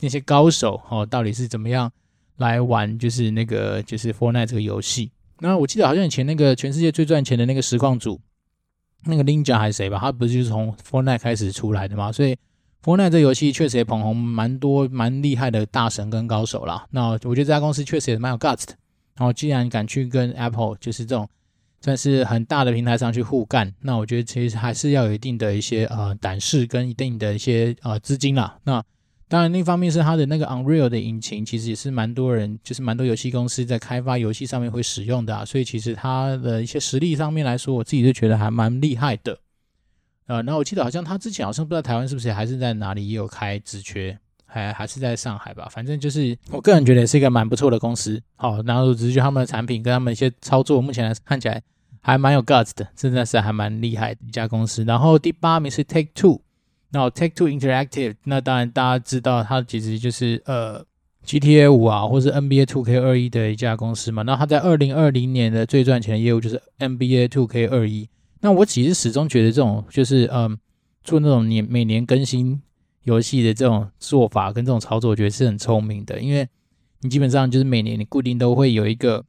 [0.00, 1.90] 那些高手哦到底是怎么样
[2.36, 5.10] 来玩，就是那个就是 For Night 这个游戏。
[5.38, 8.20] 那我记得好像以前那个全世界最赚钱的那个实况组，
[9.06, 12.36] 那个 Ninja 还是谁吧，他不是就是从 For Night 开始出来的嘛，所以
[12.84, 16.86] Fortnite 这游戏确实也捧红蛮多蛮厉害的大神跟高手啦。
[16.90, 18.74] 那我觉得这家公司确实也蛮有 guts 的。
[19.16, 21.28] 然后既然敢去跟 Apple 就是这种
[21.80, 28.58] 算是很大的平台上去互干，那我觉得其实还是要有一定的一些呃胆识跟一定的一些呃资金啦。
[28.64, 28.82] 那
[29.28, 35.44] 当然，另一方面是它的那个 Unreal 的引擎，其实也是蛮多人，就是蛮多游戏公司在开发游戏上面会使用的啊。
[35.44, 39.38] 所以其实它的一些实力上面来说，我自己就觉得还蛮厉害的。
[40.26, 45.68] 呃，然后我记得好像他之前好像不知道台湾是不是还是在哪里也有开职缺，还还是在上海吧。
[45.70, 48.22] 反正就是我个人觉得也是一个蛮不错的公司。
[48.36, 51.62] 好，然后只是他们的产品跟他们一些操作，目前来看起来
[52.00, 54.84] 还蛮有 guts 的，真的是还蛮厉害的一家公司。
[54.84, 56.40] 然后第八名是 Take Two。
[56.94, 60.84] 那 Take Two Interactive，那当然大家知道，它其实就是呃
[61.24, 64.22] GTA 五啊，或是 NBA 2K21 的一家公司嘛。
[64.22, 68.08] 那它在二零二零年的最赚钱的业务就是 NBA 2K21。
[68.42, 70.58] 那我其实始终觉得这种就是嗯、
[71.02, 72.60] 做那种年每年更新
[73.04, 76.46] 游戏的这种做法跟这种操作，我觉得是很聪明的，因为
[77.00, 79.24] 你基本上就是每年你固定都会有一个，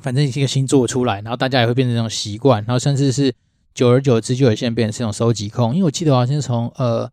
[0.00, 3.34] 反正一个新作出来，然后大家也会变成这种习惯，然后甚至是。
[3.74, 5.72] 久而久之，就有些人变成这种收集控。
[5.72, 7.08] 因为我记得好像是从呃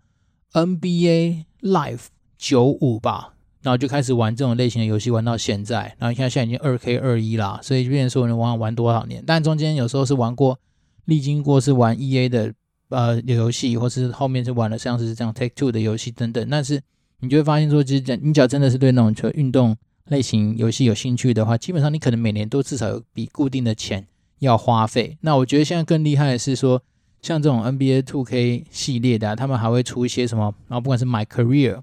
[0.53, 2.05] NBA Live
[2.39, 5.95] 九五吧，然后就开始玩这种类型的游戏，玩到现在。
[5.99, 9.23] 然后你看现在已经二 K 二一啦，所以就变成说能玩玩多少年。
[9.27, 10.59] 但中间有时候是玩过，
[11.05, 12.53] 历经过是玩 EA 的
[12.89, 16.47] 呃游戏，或是后面是玩了像是这样 Take Two 的游戏等等。
[16.49, 16.81] 但是
[17.21, 19.75] 你就会发现说，其实你只要真的是对那种就运动
[20.09, 24.05] 类型游戏有兴趣的话，基本上你可能每年都至少有笔固定的钱。
[24.39, 26.83] 要花费，那我觉得现在更厉害的是说，
[27.21, 31.79] 像这种 NBA Two K 系列的，他们还会出一些什么，然后不管是 My Career，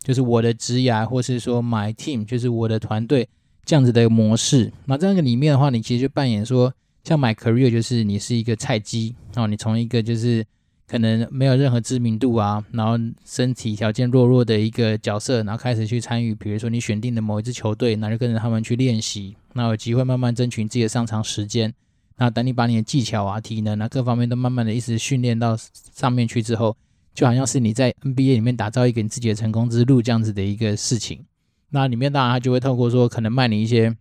[0.00, 3.28] 就是我的职涯，或是说 My Team，就是我的团队
[3.64, 4.72] 这样子的一个模式。
[4.84, 6.72] 那这样个里面的话，你其实就扮演说，
[7.06, 10.44] 像 My Career 就是你是一个菜鸡，然后你从一个就是
[10.88, 21.72] 可能没有任何知名度啊，然后身体条件弱弱的一个角色，然后开始去参与，比如说你选定的某一支球队，那就跟着他们去练习，那有机会慢慢争取自己的上场时间。
[22.16, 25.56] 那等你把你的技巧啊、体能啊各方面都慢慢的一直训练到
[25.94, 26.76] 上面去之后，
[27.14, 31.24] 就好像是你在 NBA 里面打造一个你自己的成功之路这样子的一个事情。
[31.70, 33.96] 那里面当然他就会透过说，可能卖你一些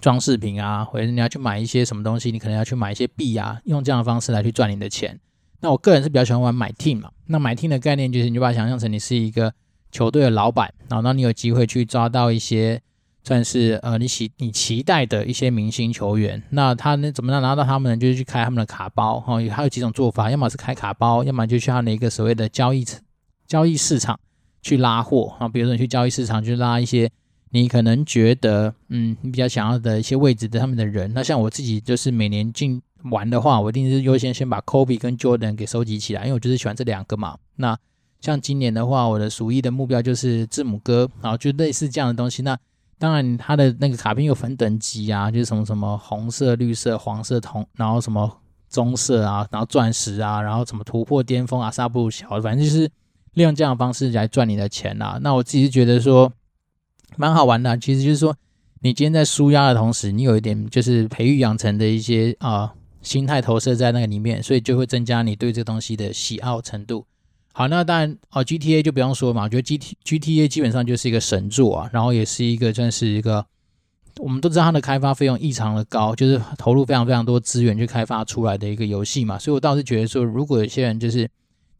[0.00, 5.18] 装饰品啊，或者你要去买一些什么东西，你可能要去买一些币啊，用这样的方式来去赚你的钱。
[5.60, 7.10] 那我个人是比较喜欢玩买 team 嘛。
[7.26, 9.52] 那买 team 的概念就是，你就把它想象成你是一个
[9.90, 12.80] 球队的老板，然后让你有机会去抓到一些。
[13.24, 17.96] 算是呃，你期你期待的一些明星球员，那他呢怎么样拿到他们呢？
[17.96, 22.86] 就是去开他们的卡包哈，还有几种做法，要么是开卡包，要么就去他的一个所谓的交易
[23.46, 24.18] 交易市场
[24.62, 25.46] 去拉货啊。
[25.46, 27.10] 比如说你去交易市场去拉一些
[27.50, 31.12] 你可能觉得嗯你比较想要的一些位置的他们的人。
[31.14, 37.36] 那像我自己就是每年进玩的话，我一定是优先先把 Kobe 跟 Jordan 给收集起来，因为我就是喜欢这两个嘛。
[37.56, 37.78] 那
[38.20, 42.42] 像今年的话，我的鼠疫的目标就是字母哥，然后就类似这样的东西。
[42.42, 42.58] 那
[42.98, 52.90] 当然，它的那个卡片有分等级啊，就是什么什么红色、绿色、黄色、铜，然后什么棕色啊，然后钻石啊，然后什么突破巅峰啊，杀不小，反正就是
[53.34, 55.16] 利用这样的方式来赚你的钱啊。
[55.22, 56.32] 那我自己是觉得说
[57.16, 58.36] 蛮好玩的啊，其实就是说
[58.80, 67.04] 你今天在纾压的同时，你有一点就是培育养成的一些啊、心态投射在那个里面，所以就会增加你对这个东西的喜好程度。
[67.52, 73.44] 好，那当然哦，GTA 就不用说嘛，我觉得 G T GTA 基本上就是一个神作啊，然后也是一个算是一个，
[74.18, 81.28] 我们都知道它的开发费用异常的高，就是投入非常非常多资源去开发出来的一个游戏嘛，所以我倒是觉得说，如果有些人就是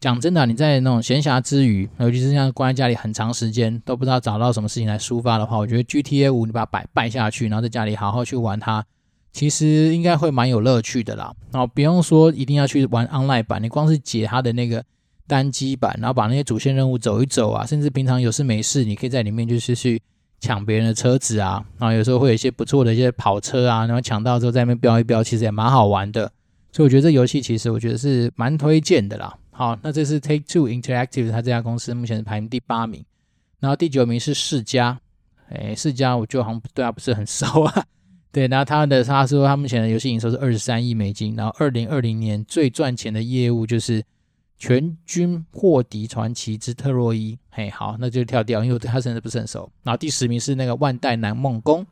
[0.01, 8.85] 讲真的，你在那种闲暇之余，尤其是像关在家里很长时间都不知道找到什么事情来抒发的话，我觉得 GTA 五你把它摆摆下去，然后在家里好好去玩它，
[9.33, 11.35] 其实应该会蛮有乐趣的啦。
[11.53, 14.85] 然后不用说一定要去玩 Online 版，你光是解它的那个。
[15.31, 20.01] 单机版，然后把那些主线任务走一走啊，甚至平常有事没事，你可以在里面就是去
[20.41, 26.33] 抢别人的车子啊，然后有时候会有一些不错的一些跑车啊，然后抢到之后在那边飙一飙，其实也蛮好玩的。
[26.73, 29.37] 所以我觉得这游戏其实我觉得是蛮推荐的啦。
[29.59, 33.05] 好，那这是 Take Two Interactive，它这家公司目前是排名第八名，
[33.59, 35.01] 然后第九名是世嘉，
[35.49, 37.85] 哎，世嘉我就好像对它不是很熟啊。
[38.31, 44.01] 对，然后他的他说他目前的游戏营收是二十三亿美金，然后二零二零年最赚钱的业务就是。
[44.61, 49.71] 全军破敌传奇之特洛伊，嘿，好，那就跳掉，因为我对他甚至不是很熟。
[49.85, 51.87] 然后第十名是那个万代南梦宫，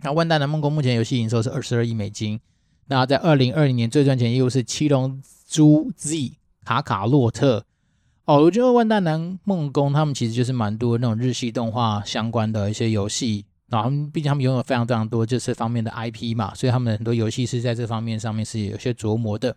[0.00, 2.40] 那万代南梦宫目前游戏营收是二十二亿美金。
[2.86, 6.32] 那在二零二零年最赚钱业务是七龙珠 Z
[6.64, 7.64] 卡卡洛特。
[8.24, 19.56] 哦，我觉得万代南梦宫他们其实就是蛮多那种日系动画相关的一些游戏，然后他们毕竟他们拥有非常非常多这些方面的 IP 嘛，所以他们很多游戏是在这方面上面是有些琢磨的。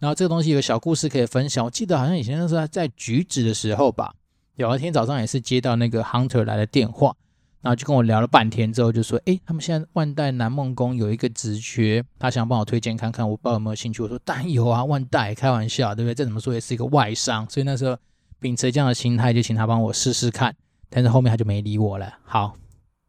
[0.00, 1.64] 然后这个东西有小故事可以分享。
[1.64, 4.14] 我记得好像以前那时候在橘子的时候吧，
[4.56, 7.14] 有一天早上也是接到那个 Hunter 来的电话，
[7.62, 16.14] 然后就跟我聊了半天之后，就说：“诶，他们现在万代南梦宫有一个职缺，他想帮我推荐看看，我不知道有没有兴趣。”我说：“当然有啊，万代开玩笑，对不对？
[16.14, 17.96] 再怎么说也是一个外商，所以那时候
[18.38, 20.54] 秉持这样的心态，就请他帮我试试看。
[20.88, 22.12] 但是后面他就没理我了。
[22.24, 22.56] 好，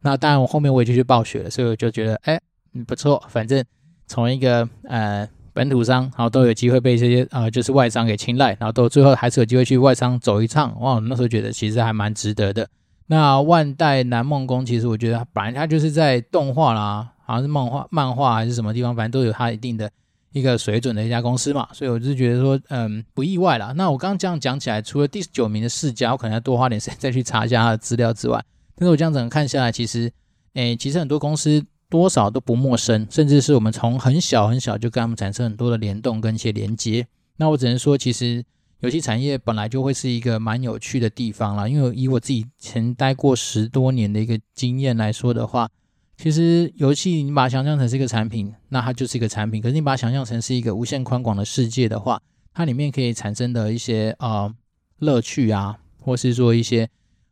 [0.02, 2.40] 那当然我后面我也就去暴雪了，所以我就觉得，诶，
[2.86, 3.64] 不错，反正
[4.08, 12.66] 从一个呃。”本土商，然后都有机会被这些呃，就是外商给青睐，然后都最后还是有机会去外商走一趟，哇，那时候觉得其实还蛮值得的。
[13.08, 19.92] 那万代南梦宫，其实我觉得本来它就是在动画啦，好像是漫画、漫画还是什么地方，反正都有它一定的
[20.32, 23.74] 一个水准的一家公司嘛，所以我就觉得说，嗯，不意外啦。
[23.76, 28.44] 那我刚刚这样讲起来，除了第九名的世嘉，我可能要多花点时间 再去查一下它的资料之外，
[28.76, 30.12] 但是我这样整个看下来，其实，
[30.54, 31.66] 诶，其实很多公司。
[31.92, 37.06] 多少都不陌生，甚至是我们从很小很小就跟他们产生很多的联动跟一些连接。
[37.36, 38.42] 那我只能说，其实
[38.82, 41.67] 游戏产业本来就会是一个蛮有趣的地方啦。
[41.67, 45.70] 因为以我自己前待过十多年的一个经验来说的话，
[46.17, 49.62] 其实游戏你把它想象成是一个产品，那它就是一个产品。
[49.62, 52.22] 可是你把它想象成是一个无限宽广的世界的话，
[52.54, 54.54] 它里面可以产生的一些呃
[55.00, 56.89] 乐趣啊，或是说一些。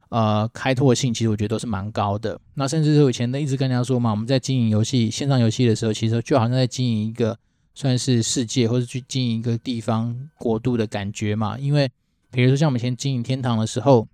[0.10, 2.42] 呃，开拓性其实我觉得都是蛮高的。
[2.56, 7.38] 那甚至是我以前都一直跟人家说嘛，我们在经营游戏、线上游戏的时候，其实就好像在经营一个
[7.74, 11.58] 算是世界，或者去经营一个地方国度的感觉嘛。
[11.58, 11.90] 因为
[12.32, 14.08] 比如说像我们以前经营天堂的时候，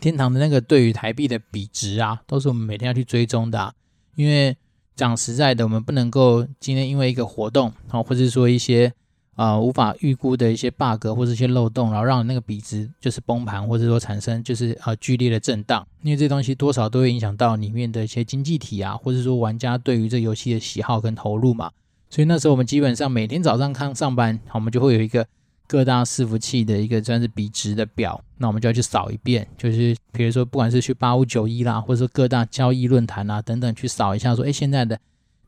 [0.00, 3.72] 天堂的那个对于台币的比值啊，都是我们每天要去追踪的啊。
[4.14, 4.56] 因为
[4.94, 8.92] 讲实在的，我们不能够今天因为一个活动啊，或者说一些。
[9.36, 21.70] 啊、无法预估的一些 bug 或者一些漏洞，然后让那个比值就是崩盘，或者说产生就是呃剧烈的震荡，因为这东西多少都会影响到里面的一些经济体啊，或者说玩家对于这游戏的喜好跟投入嘛。
[22.08, 25.26] 所以那时候我们基本上每天早上看上班，我们就会有一个
[25.66, 34.98] 各大伺服器的一个算是比值的表，那我们就要去扫一遍，就是比如说不管是去八五九一啦，或者说各大交易论坛啊等等去扫一下，说哎现在的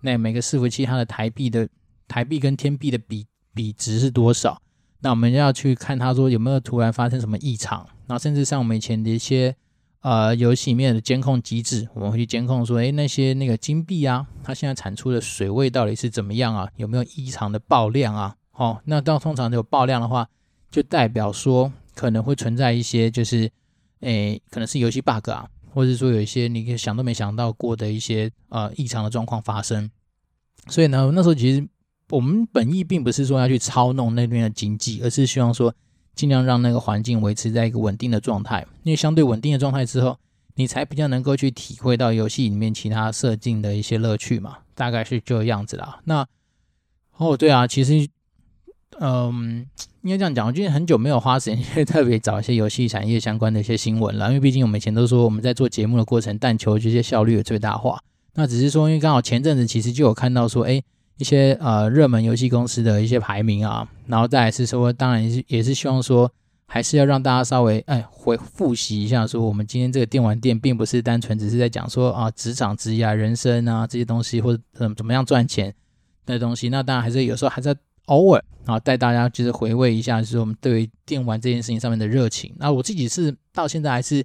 [0.03, 1.69] 那每个伺服器它的台币的
[2.07, 3.27] 台币跟天币的比。
[3.55, 4.63] 比值是多少？
[5.01, 9.57] 那我们要去看它说有没有突然发生什么异常，然后甚至像我们以前的一些
[10.01, 16.69] 呃游戏里面的监控机制，我们会去监控说，诶，那些那个金币啊，它现在产出的水位到底是怎么样啊？
[16.77, 18.37] 有没有异常的爆量啊？
[18.53, 20.29] 哦，那到通常有爆量的话，
[20.71, 23.51] 就代表说可能会存在一些就是
[24.01, 29.91] 诶，可能是游戏 bug 啊，或者说有一些你想都没想到过的一些呃异常的状况发生。
[30.69, 31.67] 所以呢，那时候其实。
[32.11, 35.75] 我们本意并不是说要去操弄那边的经济，而是希望说
[36.19, 38.67] 尽量让那个环境维持在一个稳定的状态。
[38.83, 40.19] 因为相对稳定的状态之后，
[40.57, 44.59] 你才比较能够去体会到游戏里面其他设定的一些乐趣嘛。
[44.75, 46.01] 大概是这样子啦。
[46.07, 46.27] 那
[47.19, 48.09] 哦，对啊，其实，
[48.99, 49.65] 嗯，
[50.03, 58.03] 应该这样讲，我最近很久没有花时间去特别找一些游戏产业相关的一些新闻了，因为毕竟我们以前都说我们在做节目的过程，但求这些效率的最大化。
[58.35, 60.83] 那只是说，因为刚好前阵子其实就有看到说，哎。
[61.19, 66.31] 一些呃热门游戏公司的一些排名啊，然后再来是说，当然也是也是希望说，
[66.67, 75.75] 还是要让大家稍微哎回复习一下，说我们今天这个电玩店并不是单纯只是在讲说啊职场职业啊人生啊这些东西，或者怎么怎么样赚钱
[76.25, 76.69] 的东西。
[76.69, 77.75] 那当然还是有时候还是
[78.07, 82.55] 偶尔啊带大家就是回味一下，就是我们对于电玩这件事情上面的热情。
[82.59, 84.25] 那我自己是到现在还是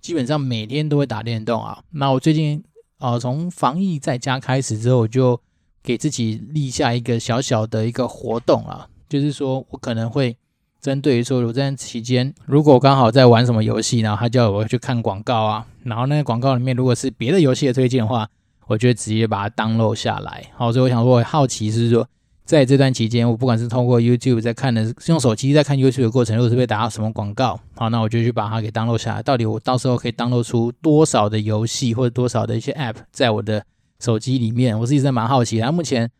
[0.00, 1.82] 基本上每天都会打电动啊。
[1.92, 2.62] 那我最近
[2.98, 5.40] 啊从防疫在家开始之后，我就
[5.82, 10.36] 给自己立下一个小小的一个活动啊，就是说我可能会
[10.80, 18.28] 针对于说我这段期间，如果刚好在玩什么游戏，然后他叫我去看广告啊，然后那个广告里面如果是别的游戏的推荐的话，
[18.66, 20.44] 我就直接把它 download 下来。
[20.56, 22.06] 好，所以我想说，我好奇是说，
[22.44, 29.22] 在这段期间，我不管是通过 YouTube 在看的，用手机在看 YouTube 的过程，如果是被打到什么广告，好，那我就去把它给 download 下来。
[29.22, 33.64] 到底我到时候可以 download 出多少的游戏或者多少的一些 App 在我的
[34.02, 35.60] 手机里面，我自己是蛮好奇。
[35.60, 36.10] 它目前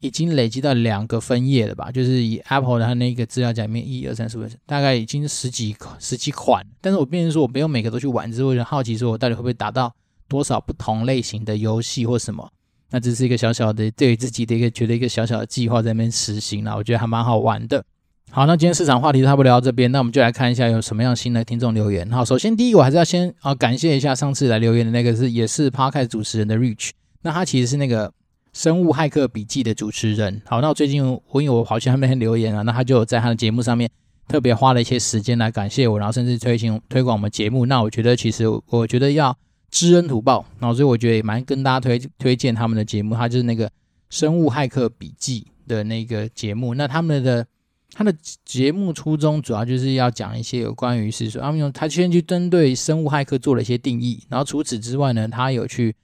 [0.00, 1.90] 已经累积到两个分页了吧？
[1.90, 6.64] 就是以 Apple 的它那个资料夹里面，一二三四五，大概已经十几十几款。
[6.80, 9.90] 但是我变成说我不用每个都去玩，只是我就好奇说我到底会不会达到
[10.28, 12.50] 多少不同类型的游戏或什么？
[12.90, 17.84] 那这是一个小小的对自己的一个觉得一个小小的计划在那边实行了，我觉得还蛮好玩的。
[18.30, 22.08] 好，那今天市场话题差不多聊到这边，那我们就来看一下有什么样新的听众留言。
[22.10, 26.90] 好，首先第一个我还是要先啊感谢一下上次来留言的那个是也是 p a r k a s 主持人的 Rich。
[27.22, 28.12] 那他其实是那个
[28.52, 30.40] 生物骇客笔记的主持人。
[30.46, 33.88] 好，那我最近我因为我跑去他那边留言啊，那他就在他的节目上面
[34.26, 37.66] 特别花了一些时间来感谢我，然后甚至推行推广我们节目。
[37.66, 39.36] 那我觉得其实我觉得要
[39.70, 43.14] 知恩图报，然后所以我觉得也蛮跟大家推推荐他们的节目。
[43.14, 43.70] 他就是那个
[44.08, 46.74] 生物骇客笔记的那个节目。
[46.74, 47.46] 那他们的
[47.92, 48.14] 他的
[48.44, 55.94] 节目初衷主要就是要讲一些有关于是说，他们用他先去针对生物骇客做了一些定义，然后除此之外呢，他有去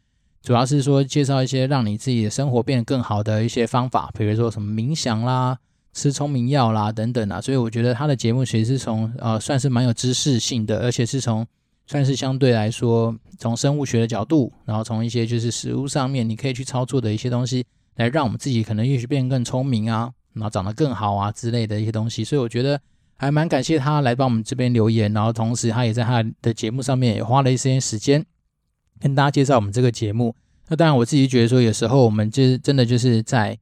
[0.47, 5.59] 主要是说介绍一些让你自己的生活变得更好的一些方法，比如说什么冥想啦、
[5.92, 7.40] 吃聪明药啦等等啊。
[7.40, 11.44] 所以我觉得他的节目其实是从呃算是蛮有知识性的，而且是从
[11.88, 17.66] 算是相对来说从生物学的角度，然后从一些就是食物上面你可以去操作的一些东西，
[17.97, 20.12] 来让我们自己可能也许变得更聪明啊。
[20.34, 22.80] 然后长得更好啊之类的一些东西，所以我觉得
[23.16, 28.24] 还蛮感谢他来帮我们这边留言，然后同时他也在他的节目上面也花了一些时间
[29.01, 30.34] 跟大家介绍我们这个节目。
[30.68, 33.57] 那当然我自己觉得说，有时候我们就是真的就是在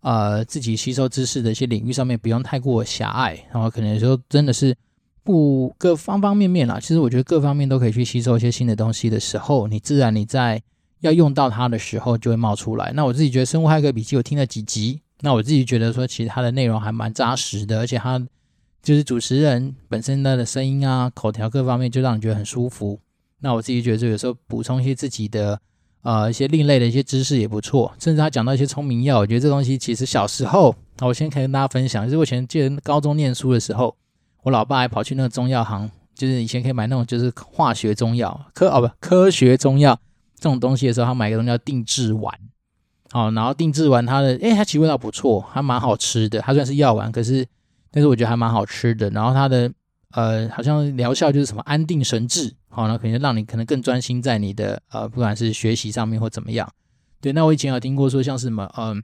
[0.00, 4.76] 呃自己吸收知识的一些领域上面不用太过狭隘，然后可能有时候真的是
[5.22, 6.78] 不各方方面面啦。
[6.78, 10.62] 其实我觉得各方面都可以去吸收一些新的东西的时候，你自然你在
[11.00, 12.92] 要用到它的时候就会冒出来。
[12.94, 15.00] 那我自己觉得《生物骇客笔记》我听了几集。
[15.22, 18.18] 那我自己觉得说，其实它的内容还蛮扎实的，而且它
[18.82, 22.98] 就是主持人本身的声音啊、口条各方面，就让你觉得很舒服。
[23.40, 25.60] 那我自己觉得，就有时候补充一些自己的
[26.02, 27.92] 呃一些另类的一些知识也不错。
[27.98, 33.96] 甚至他讲到一些聪明药，我觉得这东西其实小时候，我先可以跟大家分享，就是我以前记得高中念书的时候，
[34.42, 39.98] 我老爸还跑去那个中药行，就是以前可以买那种就是化学中药、科哦不科学中药
[40.36, 42.32] 这种东西的时候，他买一个东西叫定制丸。
[43.12, 46.38] 好，然后定制完它的，诶，它其实味道不错，还蛮好吃的。
[46.38, 47.44] 它虽然是药丸，可是，
[47.90, 49.10] 但是我觉得还蛮好吃的。
[49.10, 49.68] 然后它的，
[50.12, 56.72] 呃，好像疗效就是什么安定神志，好，那可能让你可能更专心在你的，呃，不管是学习上面或怎么样。
[57.20, 59.02] 对，那我以前有听过说，像是什么，嗯、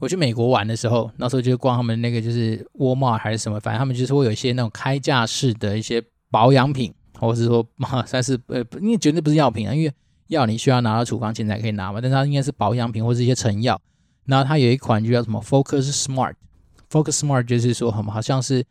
[0.00, 7.66] 我去美国玩的时候，那时候就逛他们那个就是沃尔玛还是什么，反正他们就是会有一些那种开架式的一些保养品，或者是说，
[8.06, 9.92] 算是呃，因为绝对不是药品啊，因为。
[10.30, 13.82] 药你需要拿到处方前才可以拿嘛，但是它应该是保养品或是一些成药。
[14.26, 18.64] 然后它有一款就叫什么 Focus Smart，Focus Smart 就是说很好像是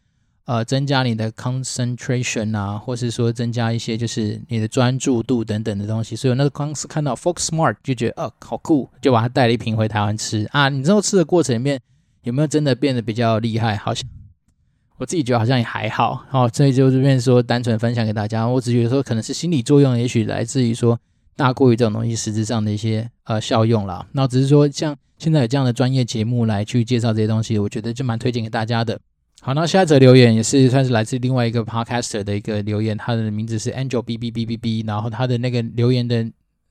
[0.49, 6.15] 呃增加你的 concentration 啊，或是说增加一些就是你的专注度等等的东西。
[6.15, 10.67] 所以我那个刚是看到 Focus Smart 就觉得哦好酷，就把它带了一瓶回台湾吃啊。
[10.67, 11.79] 你之后吃的过程里面
[12.23, 13.77] 有没有真的变得比较厉害？
[13.77, 14.03] 好像
[14.97, 16.25] 我自己觉得好像也还好。
[16.29, 18.47] 好，所以就这边说单纯分享给大家。
[18.47, 20.99] 我只觉得说可能是心理作用，也许来自于说。
[21.35, 28.99] 大过于这种东西实质上的一些呃效用啦，那只是说像现在有这样的专业节目来去介绍这些东西，我觉得就蛮推荐给大家的。
[29.41, 36.29] 好，那下一则留言也是算是来自另外一个 podcaster 的一个留言，他的名字是 Angel B B B B B，然后他的那个留言的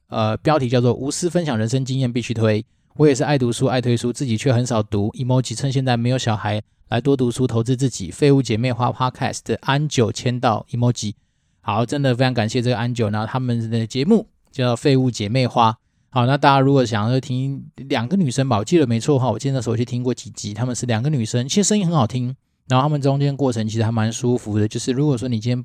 [0.09, 2.65] 呃标题叫做无私分享人生经验必须推，
[2.97, 5.11] 我也是爱读书爱推书，自己却很少读。
[5.13, 8.11] emoji 趁现在没有小孩来多读书投资自己。
[8.11, 11.15] 废物姐妹花 podcast 的安九签到 emoji，
[11.61, 14.27] 好，真的非常感谢这个安九，然后他们的节目。
[14.51, 15.77] 叫废物姐妹花，
[16.09, 22.35] 好，那大家如果想要听两个女生吧，我记得没错的话，我记得那时候去听过几集，她们是两个女生，其实声音很好听，
[22.69, 24.69] 然后他们中间过程其实还蛮舒服的。
[24.69, 25.65] 就是如果说你今天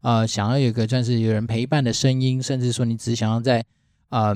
[0.00, 3.64] 呃想要有一个算是有人陪伴的声音，甚至说你只想要在
[4.08, 4.34] 呃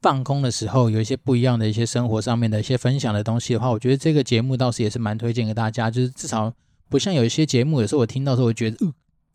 [0.00, 5.90] 放空的时候有一些不一样的一些生活上面的一些分享的东西的话，我觉得这个节目倒是也是蛮推荐给大家。
[5.90, 6.52] 就是至少
[6.88, 8.94] 不像有一些节目，有时候我听到时候，我觉得，嗯、呃，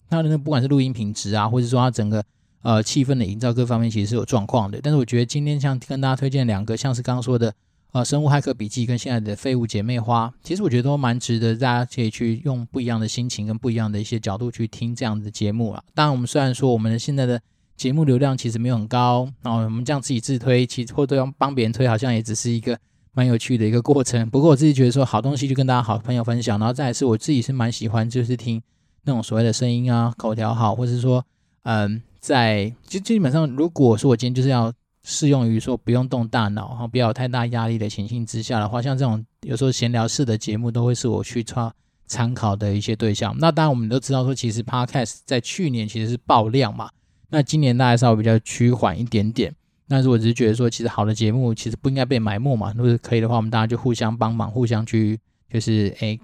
[0.09, 2.23] 它的那不管是录音品质啊，或者说它整个。
[2.63, 7.53] 呃，气氛的营造各方面其实是有状况的，但是我觉得今天像跟大家推荐两个，像是刚刚说的
[7.91, 15.83] 呃《生物骇客笔记》跟现在的《废物姐妹花》，其实我觉得都蛮值得大家可以去用不一样的心情跟不一样的一些角度去听这样的节目了。
[15.93, 17.41] 当然，我们虽然说我们现在的
[17.75, 22.77] 节目流量其实没有很高，然后我们这样自己自推，其实或者要帮别人推，好像也只是一个
[23.13, 24.29] 蛮有趣的一个过程。
[24.29, 28.61] 不过我自己觉得说好东西就跟大家好朋友分享，然后再来是我自己是蛮喜欢就是听
[29.05, 31.25] 那种所谓的声音啊，口条好，或者是说
[31.63, 32.01] 嗯。
[32.19, 34.73] 在就基本上，如果说我今天就是要
[35.09, 41.73] 适用于说不用动大脑哈，不要有太大压力的情形之下的话，像这种有时候闲聊式的节目都会是我去参
[42.07, 43.33] 参考的一些对象。
[43.39, 46.89] 那当然我们都知道说，其实 Podcast 在去年其实是爆量嘛，
[47.29, 49.55] 那今年大概稍微比较趋缓一点点。
[49.85, 52.73] 那如果只是觉得说，其实好的节目其实不应该被埋没嘛。
[52.75, 55.17] 如果可以的话，我们大家就互相帮忙，互相去
[55.49, 56.19] 就是诶，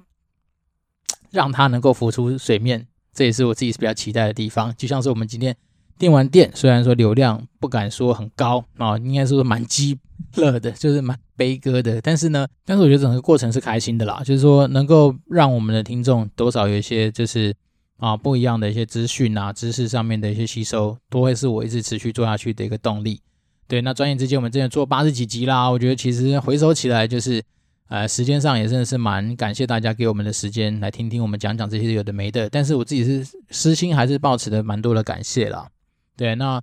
[1.32, 2.86] 让它能够浮出水面。
[3.14, 4.76] 这也是我自己是比较期待的地方。
[4.76, 5.56] 就像是我们今天。
[5.98, 9.98] 电玩店虽然说流量不敢说很高啊，应该说蛮鸡
[10.36, 12.02] 乐的， 就是蛮悲歌的。
[12.02, 17.54] 但是呢，但是我觉得整个过程是开心的啦，就是说能够让我们的听众多少有一些就是
[17.98, 23.22] 啊不一样的一些资讯啊、知识上面的一些吸收，都会是我一直持续做下去的一个动力。
[23.68, 27.42] 对，那转眼之间我们真的做八十几集啦，我觉得其实回首起来就是
[27.88, 32.50] 呃时间上也真的是蛮感谢大家给我们的时间来听听我们讲讲这些有的没的。
[32.50, 35.68] 但是我自己是私心还是抱持的蛮多的感谢啦。
[36.16, 36.62] 对，那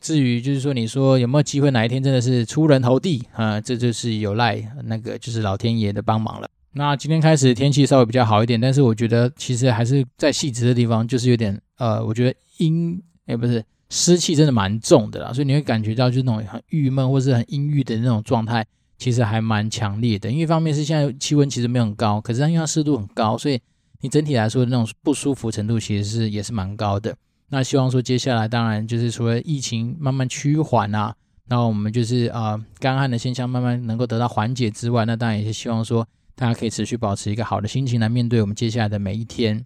[0.00, 3.60] 至于就是说，你说有没有机会哪一天真的是出人头地啊？
[3.60, 6.48] 这就是有赖那个就是老天爷的帮忙了。
[6.72, 18.66] 那今天开始天气稍微比较好一点，但是我觉得其实还是在细致的地方，就是有点呃，我觉得阴哎不是湿气真的蛮重的啦，所以你会感觉到就是那种很郁闷或是很阴郁的那种状态，
[18.98, 20.30] 其实还蛮强烈的。
[20.30, 23.60] 因为一方面是现在气温其实没有很高，可是它因为它湿度很高，所以
[24.00, 27.14] 你整体来说那种不舒服程度其实是也是蛮高的。
[27.52, 31.14] 那希望说接下来当然就是除了疫情慢慢趋缓啊，
[31.46, 36.04] 那我们就是呃干旱的现象慢慢能够得到缓解之外，那当然也是希望说。
[36.34, 39.64] 大家可以持续保持一个好的心情来面对我们接下来的每一天。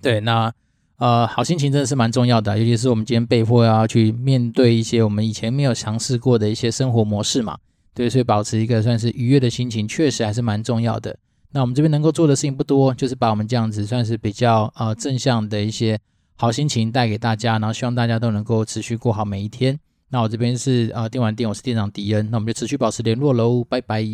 [0.00, 0.50] 对，那
[0.96, 7.58] 呃，好心情真的是蛮重要的，尤其是我们今天被迫要去面对一些我们以前没有尝试过的一些生活模式嘛。
[7.92, 11.16] 对，所以保持一个算是愉悦的心情，确实还是蛮重要的。
[11.52, 16.00] 那我们这边能够做的事情不多，就是把我们这样子算是比较呃正向的一些
[16.36, 19.78] 好心情带给大家，然后希望大家都能够持续过好每一天。
[20.08, 24.04] 那我这边是呃电玩店，我是店长迪恩，那我们就持续保持联络喽，拜拜。